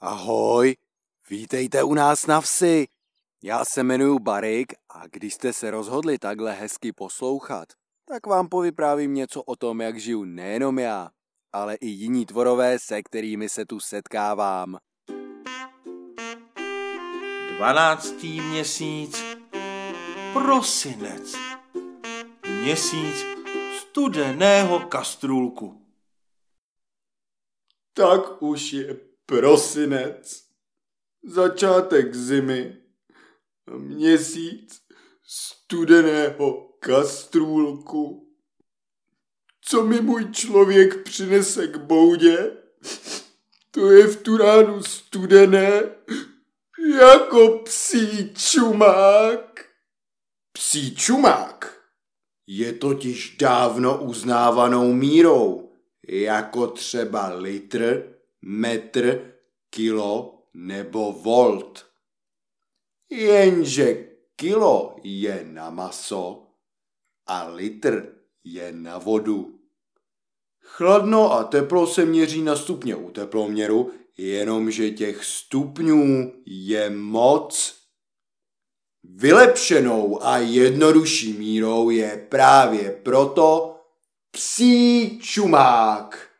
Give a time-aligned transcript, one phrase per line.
[0.00, 0.76] Ahoj,
[1.30, 2.86] vítejte u nás na vsi.
[3.42, 7.68] Já se jmenuji Barik a když jste se rozhodli takhle hezky poslouchat,
[8.04, 11.10] tak vám povyprávím něco o tom, jak žiju nejenom já,
[11.52, 14.78] ale i jiní tvorové, se kterými se tu setkávám.
[17.56, 18.22] 12.
[18.22, 19.22] měsíc,
[20.32, 21.32] prosinec,
[22.60, 23.24] měsíc
[23.80, 25.82] studeného kastrůlku.
[27.94, 30.42] Tak už je prosinec,
[31.24, 32.76] začátek zimy,
[33.76, 34.80] měsíc
[35.22, 38.32] studeného kastrůlku.
[39.60, 42.56] Co mi můj člověk přinese k boudě,
[43.70, 45.82] to je v tu ránu studené,
[47.00, 49.64] jako psí čumák.
[50.52, 51.82] Psí čumák
[52.46, 55.72] je totiž dávno uznávanou mírou,
[56.08, 58.15] jako třeba litr,
[58.46, 59.32] metr,
[59.70, 61.86] kilo nebo volt.
[63.10, 66.46] Jenže kilo je na maso
[67.26, 69.58] a litr je na vodu.
[70.60, 77.76] Chladno a teplo se měří na stupně u teploměru, jenomže těch stupňů je moc.
[79.02, 83.76] Vylepšenou a jednodušší mírou je právě proto
[84.30, 86.35] psí čumák.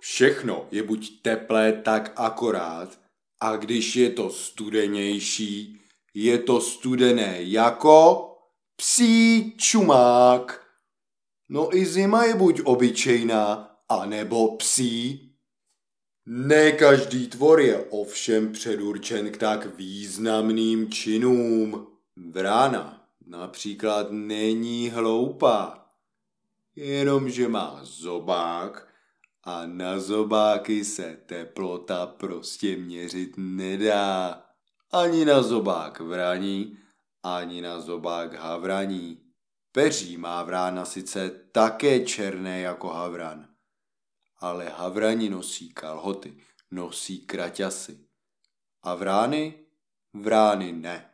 [0.00, 3.00] Všechno je buď teplé tak akorát,
[3.40, 5.80] a když je to studenější,
[6.14, 8.24] je to studené jako
[8.76, 10.66] psí čumák.
[11.48, 15.24] No i zima je buď obyčejná, anebo psí.
[16.26, 21.86] Ne každý tvor je ovšem předurčen k tak významným činům.
[22.30, 25.86] Vrána například není hloupá,
[26.76, 28.87] jenomže má zobák
[29.48, 34.42] a na zobáky se teplota prostě měřit nedá.
[34.92, 36.78] Ani na zobák vraní,
[37.22, 39.20] ani na zobák havraní.
[39.72, 43.48] Peří má vrána sice také černé jako havran,
[44.38, 46.36] ale havrani nosí kalhoty,
[46.70, 47.98] nosí kraťasy.
[48.82, 49.54] A vrány?
[50.12, 51.10] Vrány ne.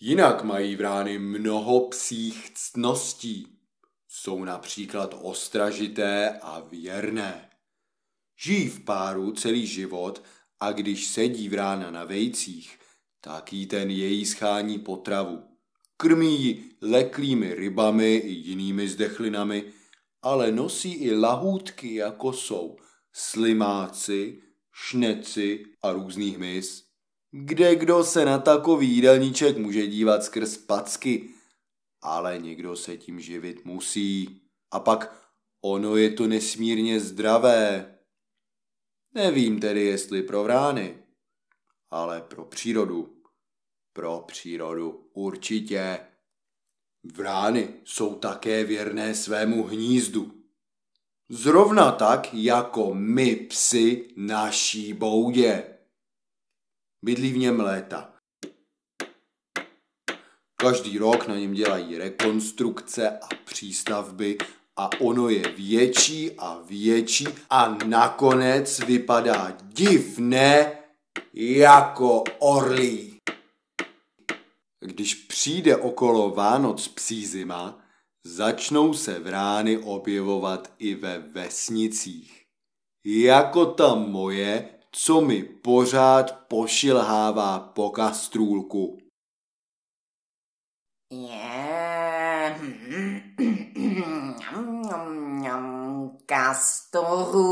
[0.00, 3.57] Jinak mají vrány mnoho psích ctností.
[4.08, 7.50] Jsou například ostražité a věrné.
[8.36, 10.22] Žijí v páru celý život
[10.60, 12.78] a když sedí vrána na vejcích,
[13.20, 15.42] tak jí ten její schání potravu.
[15.96, 19.64] Krmí ji leklými rybami i jinými zdechlinami,
[20.22, 22.76] ale nosí i lahůdky, jako jsou
[23.12, 24.42] slimáci,
[24.72, 26.84] šneci a různý hmyz.
[27.30, 31.30] Kde kdo se na takový jídelníček může dívat skrz packy,
[32.02, 34.42] ale někdo se tím živit musí.
[34.70, 37.94] A pak ono je to nesmírně zdravé.
[39.14, 41.02] Nevím tedy, jestli pro vrány,
[41.90, 43.22] ale pro přírodu.
[43.92, 46.00] Pro přírodu určitě.
[47.14, 50.44] Vrány jsou také věrné svému hnízdu.
[51.28, 55.78] Zrovna tak jako my psy naší boudě.
[57.02, 58.17] Bydlí v něm léta.
[60.62, 64.38] Každý rok na něm dělají rekonstrukce a přístavby
[64.76, 70.72] a ono je větší a větší a nakonec vypadá divné
[71.34, 73.18] jako orlí.
[74.80, 77.78] Když přijde okolo Vánoc psí zima,
[78.24, 82.42] začnou se vrány objevovat i ve vesnicích.
[83.04, 89.07] Jako ta moje, co mi pořád pošilhává po kastrůlku.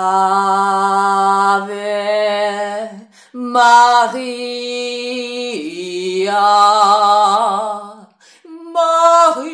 [3.32, 4.34] Maria,
[8.72, 9.53] Maria,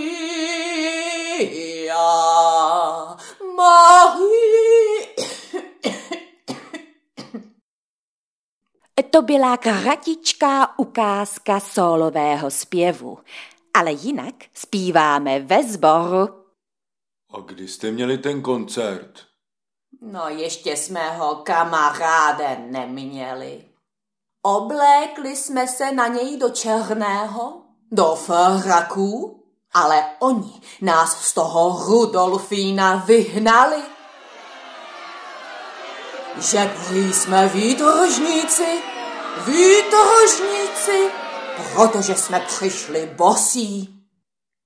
[9.02, 13.19] To byla kratičká ukázka solového zpěvu,
[13.75, 16.29] ale jinak zpíváme ve sboru.
[17.32, 19.11] A kdy jste měli ten koncert?
[20.02, 23.64] No ještě jsme ho kamaráde neměli.
[24.43, 27.62] Oblékli jsme se na něj do černého,
[27.93, 33.82] do fraků, ale oni nás z toho Rudolfína vyhnali.
[36.36, 38.82] Že prý jsme výtržníci,
[39.46, 41.10] výtržníci,
[41.74, 44.02] protože jsme přišli bosí,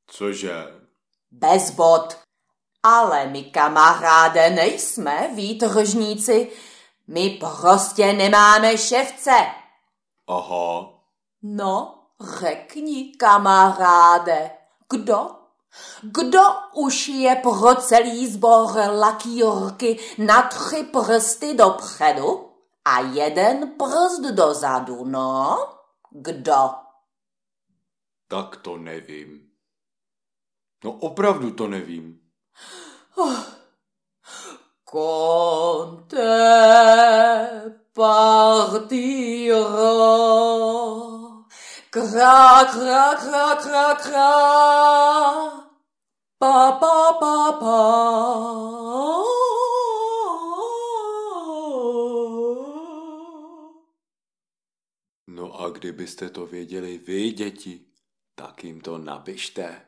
[0.06, 0.64] Cože?
[1.30, 2.18] bez bod.
[2.82, 6.50] Ale my kamaráde nejsme výtržníci,
[7.06, 9.36] my prostě nemáme ševce.
[10.28, 10.88] Aha.
[11.42, 11.94] No,
[12.40, 14.50] řekni, kamaráde,
[14.90, 15.30] kdo?
[16.02, 16.40] Kdo
[16.74, 22.50] už je pro celý sbor lakírky na tři prsty dopředu
[22.84, 25.58] a jeden prst dozadu, no?
[26.10, 26.70] Kdo?
[28.28, 29.40] Tak to nevím.
[30.84, 32.20] No opravdu to nevím.
[34.90, 36.24] Conte
[37.92, 39.64] partiro.
[41.90, 45.53] Kra, kra, kra, kra, kra.
[46.44, 47.78] Pa, pa, pa, pa.
[55.26, 57.86] No a kdybyste to věděli vy, děti,
[58.34, 59.80] tak jim to napište.